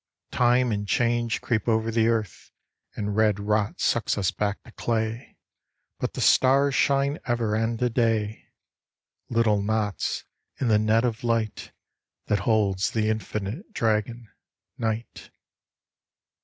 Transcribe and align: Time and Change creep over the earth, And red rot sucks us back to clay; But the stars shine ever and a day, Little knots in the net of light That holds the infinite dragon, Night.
Time 0.31 0.71
and 0.71 0.87
Change 0.87 1.41
creep 1.41 1.67
over 1.67 1.91
the 1.91 2.07
earth, 2.07 2.49
And 2.95 3.15
red 3.15 3.39
rot 3.39 3.79
sucks 3.79 4.17
us 4.17 4.31
back 4.31 4.63
to 4.63 4.71
clay; 4.71 5.37
But 5.99 6.13
the 6.13 6.21
stars 6.21 6.73
shine 6.73 7.19
ever 7.27 7.53
and 7.53 7.79
a 7.83 7.87
day, 7.91 8.47
Little 9.29 9.61
knots 9.61 10.25
in 10.59 10.69
the 10.69 10.79
net 10.79 11.05
of 11.05 11.23
light 11.23 11.71
That 12.25 12.39
holds 12.49 12.89
the 12.89 13.09
infinite 13.09 13.73
dragon, 13.73 14.27
Night. 14.75 15.29